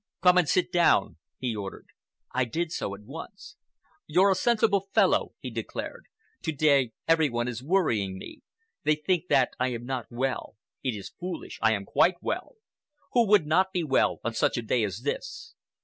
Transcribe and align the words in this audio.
'Come 0.23 0.39
and 0.39 0.49
sit 0.49 0.71
down,' 0.71 1.17
he 1.37 1.55
ordered. 1.55 1.89
I 2.31 2.43
did 2.45 2.71
so 2.71 2.95
at 2.95 3.03
once. 3.03 3.55
'You're 4.07 4.31
a 4.31 4.35
sensible 4.35 4.87
fellow,' 4.95 5.33
he 5.37 5.51
declared. 5.51 6.05
'To 6.41 6.53
day 6.53 6.93
every 7.07 7.29
one 7.29 7.47
is 7.47 7.61
worrying 7.61 8.17
me. 8.17 8.41
They 8.81 8.95
think 8.95 9.25
that 9.29 9.51
I 9.59 9.67
am 9.67 9.85
not 9.85 10.07
well. 10.09 10.55
It 10.83 10.95
is 10.95 11.09
foolish. 11.19 11.59
I 11.61 11.73
am 11.73 11.85
quite 11.85 12.15
well. 12.19 12.55
Who 13.13 13.27
would 13.27 13.45
not 13.45 13.71
be 13.71 13.83
well 13.83 14.19
on 14.23 14.33
such 14.33 14.57
a 14.57 14.63
day 14.63 14.83
as 14.83 15.01
this? 15.01 15.53